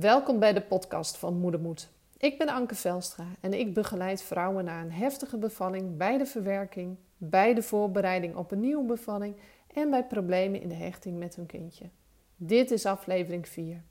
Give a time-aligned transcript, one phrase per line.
[0.00, 1.88] Welkom bij de podcast van Moedermoed.
[2.18, 6.96] Ik ben Anke Velstra en ik begeleid vrouwen na een heftige bevalling bij de verwerking,
[7.16, 9.36] bij de voorbereiding op een nieuwe bevalling
[9.74, 11.84] en bij problemen in de hechting met hun kindje.
[12.36, 13.82] Dit is aflevering 4.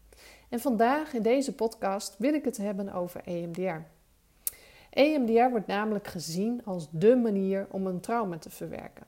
[0.49, 3.81] En vandaag in deze podcast wil ik het hebben over EMDR.
[4.89, 9.05] EMDR wordt namelijk gezien als dé manier om een trauma te verwerken.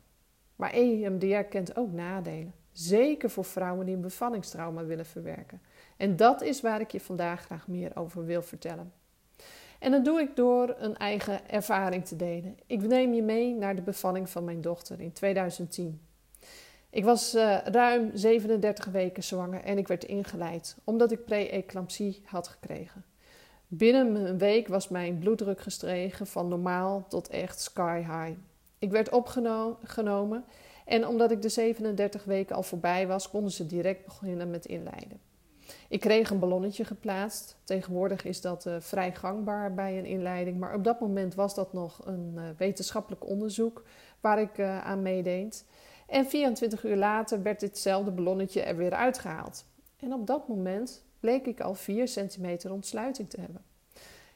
[0.55, 5.61] Maar EMDR kent ook nadelen, zeker voor vrouwen die een bevallingstrauma willen verwerken.
[5.97, 8.93] En dat is waar ik je vandaag graag meer over wil vertellen.
[9.79, 12.57] En dat doe ik door een eigen ervaring te delen.
[12.65, 16.01] Ik neem je mee naar de bevalling van mijn dochter in 2010.
[16.89, 22.47] Ik was uh, ruim 37 weken zwanger en ik werd ingeleid omdat ik pre-eclampsie had
[22.47, 23.05] gekregen.
[23.67, 28.39] Binnen een week was mijn bloeddruk gestegen van normaal tot echt sky high.
[28.79, 30.43] Ik werd opgenomen
[30.85, 35.19] en omdat ik de 37 weken al voorbij was, konden ze direct beginnen met inleiden.
[35.87, 37.57] Ik kreeg een ballonnetje geplaatst.
[37.63, 41.73] Tegenwoordig is dat uh, vrij gangbaar bij een inleiding, maar op dat moment was dat
[41.73, 43.83] nog een uh, wetenschappelijk onderzoek
[44.21, 45.65] waar ik uh, aan meedeed.
[46.07, 49.65] En 24 uur later werd ditzelfde ballonnetje er weer uitgehaald.
[49.99, 53.61] En op dat moment bleek ik al 4 centimeter ontsluiting te hebben.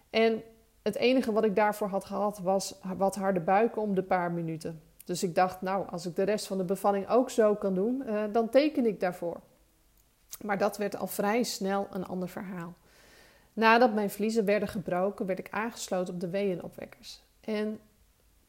[0.09, 0.41] En
[0.81, 4.81] het enige wat ik daarvoor had gehad was wat harde buiken om de paar minuten.
[5.05, 8.03] Dus ik dacht, nou, als ik de rest van de bevalling ook zo kan doen,
[8.31, 9.41] dan teken ik daarvoor.
[10.41, 12.73] Maar dat werd al vrij snel een ander verhaal.
[13.53, 17.21] Nadat mijn vliezen werden gebroken, werd ik aangesloten op de weeënopwekkers.
[17.41, 17.79] En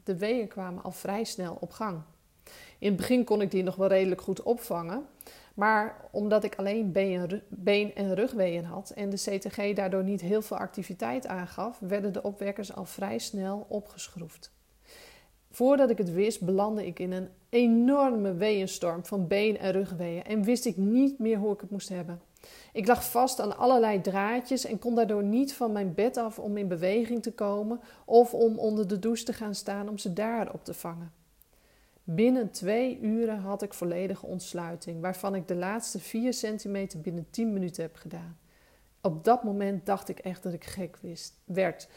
[0.05, 2.03] de weeën kwamen al vrij snel op gang.
[2.79, 5.07] In het begin kon ik die nog wel redelijk goed opvangen.
[5.55, 6.93] Maar omdat ik alleen
[7.49, 12.23] been- en rugweeën had en de CTG daardoor niet heel veel activiteit aangaf, werden de
[12.23, 14.53] opwekkers al vrij snel opgeschroefd.
[15.51, 20.43] Voordat ik het wist, belandde ik in een enorme weeënstorm van been- en rugweeën en
[20.43, 22.21] wist ik niet meer hoe ik het moest hebben.
[22.73, 26.57] Ik lag vast aan allerlei draadjes en kon daardoor niet van mijn bed af om
[26.57, 30.53] in beweging te komen of om onder de douche te gaan staan om ze daar
[30.53, 31.13] op te vangen.
[32.05, 37.53] Binnen twee uren had ik volledige ontsluiting, waarvan ik de laatste vier centimeter binnen tien
[37.53, 38.39] minuten heb gedaan.
[39.01, 41.89] Op dat moment dacht ik echt dat ik gek wist, werd.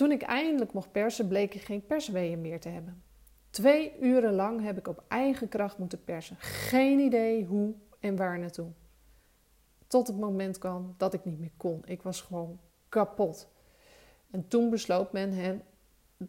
[0.00, 3.02] Toen ik eindelijk mocht persen, bleek ik geen persweeën meer te hebben.
[3.50, 6.36] Twee uren lang heb ik op eigen kracht moeten persen.
[6.38, 8.70] Geen idee hoe en waar naartoe.
[9.86, 11.82] Tot het moment kwam dat ik niet meer kon.
[11.84, 13.48] Ik was gewoon kapot.
[14.30, 15.62] En toen besloot men,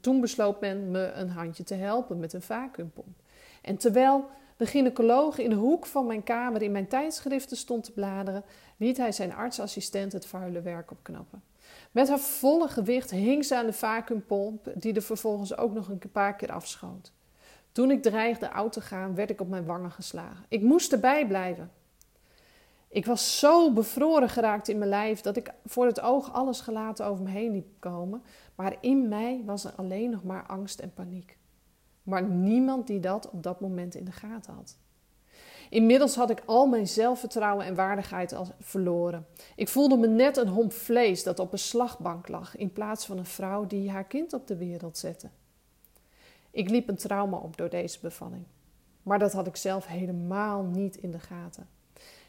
[0.01, 3.21] toen besloot men me een handje te helpen met een vacuümpomp.
[3.61, 4.29] En terwijl
[4.61, 8.44] de gynaecoloog in de hoek van mijn kamer in mijn tijdschriften stond te bladeren,
[8.77, 11.44] liet hij zijn artsassistent het vuile werk opknappen.
[11.91, 16.01] Met haar volle gewicht hing ze aan de vacuümpomp, die er vervolgens ook nog een
[16.11, 17.11] paar keer afschoot.
[17.71, 20.45] Toen ik dreigde oud te gaan, werd ik op mijn wangen geslagen.
[20.47, 21.71] Ik moest erbij blijven.
[22.88, 27.05] Ik was zo bevroren geraakt in mijn lijf dat ik voor het oog alles gelaten
[27.05, 28.23] over me heen liep komen,
[28.55, 31.39] maar in mij was er alleen nog maar angst en paniek.
[32.11, 34.77] Maar niemand die dat op dat moment in de gaten had.
[35.69, 39.25] Inmiddels had ik al mijn zelfvertrouwen en waardigheid verloren.
[39.55, 43.17] Ik voelde me net een homp vlees dat op een slagbank lag, in plaats van
[43.17, 45.29] een vrouw die haar kind op de wereld zette.
[46.51, 48.44] Ik liep een trauma op door deze bevalling.
[49.03, 51.67] Maar dat had ik zelf helemaal niet in de gaten.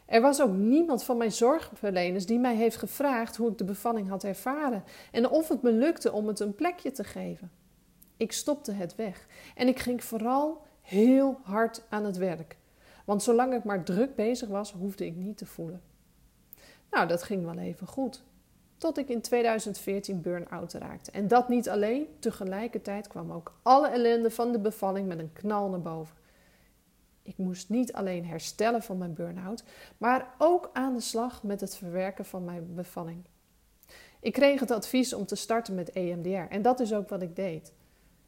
[0.06, 4.08] Er was ook niemand van mijn zorgverleners die mij heeft gevraagd hoe ik de bevalling
[4.08, 7.50] had ervaren en of het me lukte om het een plekje te geven.
[8.22, 12.56] Ik stopte het weg en ik ging vooral heel hard aan het werk.
[13.04, 15.82] Want zolang ik maar druk bezig was, hoefde ik niet te voelen.
[16.90, 18.22] Nou, dat ging wel even goed.
[18.76, 21.10] Tot ik in 2014 burn-out raakte.
[21.10, 25.68] En dat niet alleen, tegelijkertijd kwam ook alle ellende van de bevalling met een knal
[25.68, 26.16] naar boven.
[27.22, 29.64] Ik moest niet alleen herstellen van mijn burn-out,
[29.98, 33.24] maar ook aan de slag met het verwerken van mijn bevalling.
[34.20, 37.36] Ik kreeg het advies om te starten met EMDR en dat is ook wat ik
[37.36, 37.72] deed.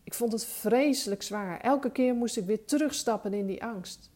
[0.04, 1.60] Ik vond het vreselijk zwaar.
[1.60, 4.10] Elke keer moest ik weer terugstappen in die angst.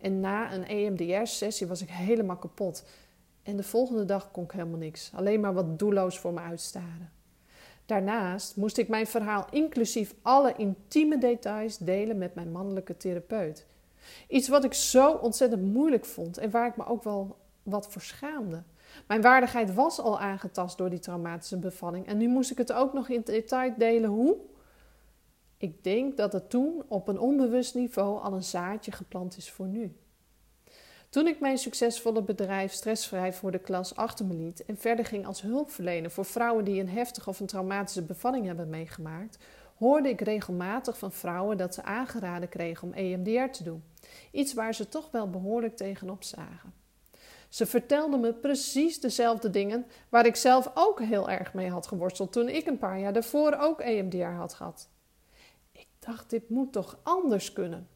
[0.00, 2.84] En na een EMDR-sessie was ik helemaal kapot.
[3.42, 5.10] En de volgende dag kon ik helemaal niks.
[5.14, 7.12] Alleen maar wat doelloos voor me uitstaren.
[7.86, 13.66] Daarnaast moest ik mijn verhaal inclusief alle intieme details delen met mijn mannelijke therapeut.
[14.28, 18.02] Iets wat ik zo ontzettend moeilijk vond en waar ik me ook wel wat voor
[18.02, 18.62] schaamde.
[19.06, 22.92] Mijn waardigheid was al aangetast door die traumatische bevalling en nu moest ik het ook
[22.92, 24.36] nog in detail delen hoe.
[25.64, 29.66] Ik denk dat er toen op een onbewust niveau al een zaadje geplant is voor
[29.66, 29.96] nu.
[31.08, 35.26] Toen ik mijn succesvolle bedrijf stressvrij voor de klas achter me liet en verder ging
[35.26, 39.38] als hulpverlener voor vrouwen die een heftige of een traumatische bevalling hebben meegemaakt,
[39.76, 43.84] hoorde ik regelmatig van vrouwen dat ze aangeraden kregen om EMDR te doen.
[44.30, 46.72] Iets waar ze toch wel behoorlijk tegenop zagen.
[47.48, 52.32] Ze vertelde me precies dezelfde dingen waar ik zelf ook heel erg mee had geworsteld
[52.32, 54.92] toen ik een paar jaar daarvoor ook EMDR had gehad.
[56.04, 57.88] Dacht, dit moet toch anders kunnen?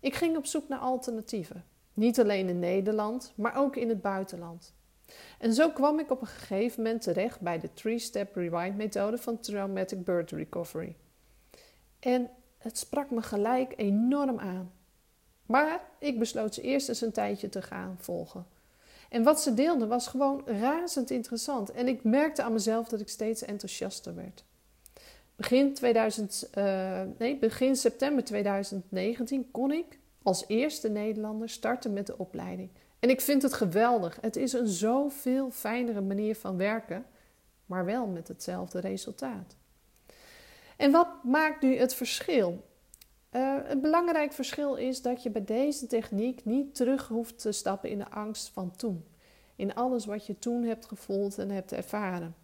[0.00, 1.64] Ik ging op zoek naar alternatieven.
[1.94, 4.74] Niet alleen in Nederland, maar ook in het buitenland.
[5.38, 9.40] En zo kwam ik op een gegeven moment terecht bij de Three-Step Rewind methode van
[9.40, 10.96] Traumatic Birth Recovery.
[11.98, 14.72] En het sprak me gelijk enorm aan.
[15.46, 18.46] Maar ik besloot ze eerst eens een tijdje te gaan volgen.
[19.08, 21.70] En wat ze deelden was gewoon razend interessant.
[21.70, 24.44] En ik merkte aan mezelf dat ik steeds enthousiaster werd.
[25.38, 32.06] Begin, 2000, uh, eh, nee, begin september 2019 kon ik als eerste Nederlander starten met
[32.06, 32.70] de opleiding.
[32.98, 34.18] En ik vind het geweldig.
[34.20, 37.06] Het is een zoveel fijnere manier van werken,
[37.66, 39.56] maar wel met hetzelfde resultaat.
[40.76, 42.64] En wat maakt nu het verschil?
[43.32, 47.90] Uh, een belangrijk verschil is dat je bij deze techniek niet terug hoeft te stappen
[47.90, 49.04] in de angst van toen.
[49.56, 52.34] In alles wat je toen hebt gevoeld en hebt ervaren.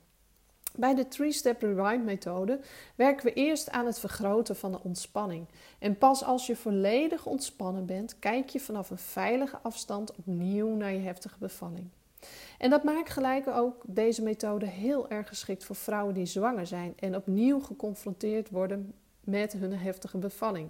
[0.77, 2.61] Bij de Three-Step Rewind methode
[2.95, 5.47] werken we eerst aan het vergroten van de ontspanning.
[5.79, 10.93] En pas als je volledig ontspannen bent, kijk je vanaf een veilige afstand opnieuw naar
[10.93, 11.89] je heftige bevalling.
[12.59, 16.93] En dat maakt gelijk ook deze methode heel erg geschikt voor vrouwen die zwanger zijn
[16.99, 20.69] en opnieuw geconfronteerd worden met hun heftige bevalling.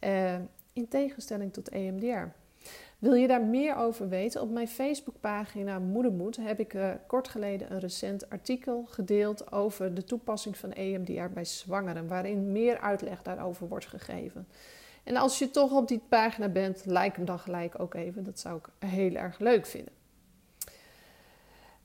[0.00, 0.34] Uh,
[0.72, 2.32] in tegenstelling tot EMDR.
[2.98, 4.40] Wil je daar meer over weten?
[4.40, 10.04] Op mijn Facebookpagina Moedermoed heb ik uh, kort geleden een recent artikel gedeeld over de
[10.04, 14.46] toepassing van EMDR bij zwangeren, waarin meer uitleg daarover wordt gegeven.
[15.04, 18.24] En als je toch op die pagina bent, like hem dan gelijk ook even.
[18.24, 19.92] Dat zou ik heel erg leuk vinden.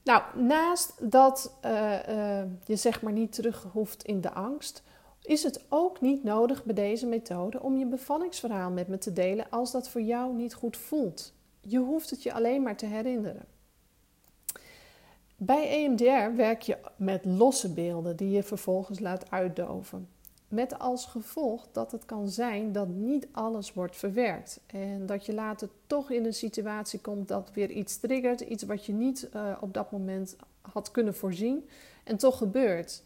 [0.03, 4.83] Nou, naast dat uh, uh, je zeg maar niet terug hoeft in de angst,
[5.21, 9.49] is het ook niet nodig bij deze methode om je bevallingsverhaal met me te delen
[9.49, 11.33] als dat voor jou niet goed voelt.
[11.61, 13.45] Je hoeft het je alleen maar te herinneren.
[15.35, 20.07] Bij EMDR werk je met losse beelden die je vervolgens laat uitdoven.
[20.47, 24.59] Met als gevolg dat het kan zijn dat niet alles wordt verwerkt.
[24.65, 28.41] En dat je later toch in een situatie komt dat weer iets triggert.
[28.41, 31.69] Iets wat je niet uh, op dat moment had kunnen voorzien.
[32.03, 33.03] En toch gebeurt.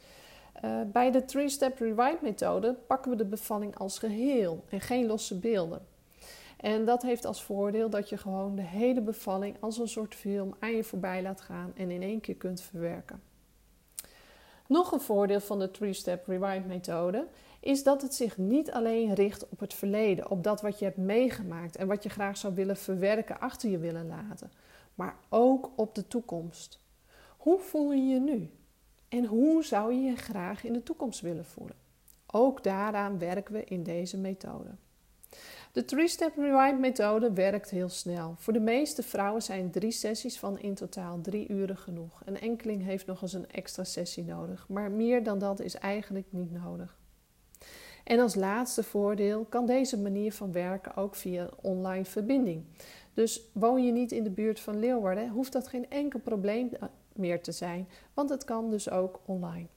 [0.63, 5.39] Uh, bij de Three-Step Rewind methode pakken we de bevalling als geheel en geen losse
[5.39, 5.85] beelden.
[6.57, 10.55] En dat heeft als voordeel dat je gewoon de hele bevalling als een soort film
[10.59, 13.21] aan je voorbij laat gaan en in één keer kunt verwerken.
[14.67, 17.27] Nog een voordeel van de Three-Step Rewind methode
[17.59, 20.97] is dat het zich niet alleen richt op het verleden, op dat wat je hebt
[20.97, 24.51] meegemaakt en wat je graag zou willen verwerken, achter je willen laten,
[24.95, 26.79] maar ook op de toekomst.
[27.37, 28.49] Hoe voel je je nu?
[29.09, 31.75] En hoe zou je je graag in de toekomst willen voelen?
[32.25, 34.69] Ook daaraan werken we in deze methode.
[35.71, 38.35] De Three-Step Rewind methode werkt heel snel.
[38.37, 42.21] Voor de meeste vrouwen zijn drie sessies van in totaal drie uren genoeg.
[42.25, 46.27] Een enkeling heeft nog eens een extra sessie nodig, maar meer dan dat is eigenlijk
[46.29, 46.97] niet nodig.
[48.03, 52.63] En als laatste voordeel kan deze manier van werken ook via online verbinding.
[53.13, 56.69] Dus woon je niet in de buurt van Leeuwarden, hoeft dat geen enkel probleem
[57.17, 59.67] meer te zijn, want het kan dus ook online.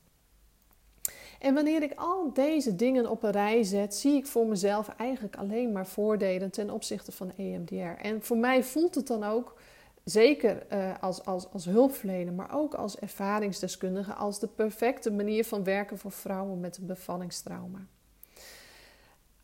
[1.39, 5.37] En wanneer ik al deze dingen op een rij zet, zie ik voor mezelf eigenlijk
[5.37, 7.75] alleen maar voordelen ten opzichte van EMDR.
[8.03, 9.55] En voor mij voelt het dan ook,
[10.05, 15.65] zeker uh, als, als, als hulpverlener, maar ook als ervaringsdeskundige, als de perfecte manier van
[15.65, 17.87] werken voor vrouwen met een bevallingstrauma.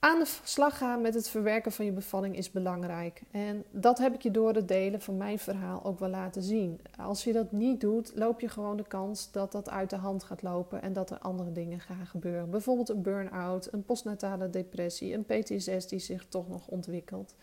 [0.04, 3.22] Aan de slag gaan met het verwerken van je bevalling is belangrijk.
[3.30, 6.80] En dat heb ik je door het delen van mijn verhaal ook wel laten zien.
[6.98, 10.24] Als je dat niet doet, loop je gewoon de kans dat dat uit de hand
[10.24, 12.50] gaat lopen en dat er andere dingen gaan gebeuren.
[12.50, 17.34] Bijvoorbeeld een burn-out, een postnatale depressie, een PTSS die zich toch nog ontwikkelt.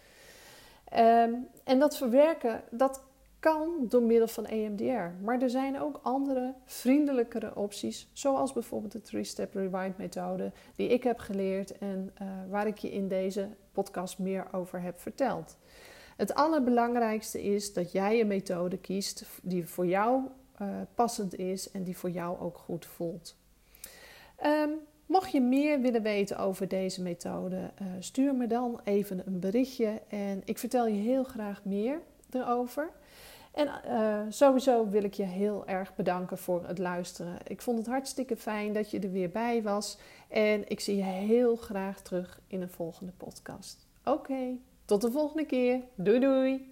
[0.98, 3.02] Um, en dat verwerken, dat
[3.42, 5.24] kan door middel van EMDR.
[5.24, 11.04] Maar er zijn ook andere, vriendelijkere opties, zoals bijvoorbeeld de Three-Step Rewind methode, die ik
[11.04, 15.58] heb geleerd en uh, waar ik je in deze podcast meer over heb verteld.
[16.18, 20.22] Het allerbelangrijkste is dat jij een methode kiest die voor jou
[20.62, 23.36] uh, passend is en die voor jou ook goed voelt.
[24.46, 24.72] Um,
[25.06, 30.02] mocht je meer willen weten over deze methode, uh, stuur me dan even een berichtje
[30.08, 32.02] en ik vertel je heel graag meer
[32.36, 32.90] erover.
[33.52, 37.38] En uh, sowieso wil ik je heel erg bedanken voor het luisteren.
[37.48, 39.98] Ik vond het hartstikke fijn dat je er weer bij was.
[40.28, 43.88] En ik zie je heel graag terug in een volgende podcast.
[44.04, 45.82] Oké, tot de volgende keer.
[45.96, 46.71] Doei doei!